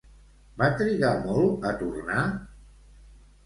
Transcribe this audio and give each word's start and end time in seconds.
Va 0.61 0.69
trigar 0.79 1.11
molt 1.27 1.69
a 1.73 1.77
tornar? 1.85 2.27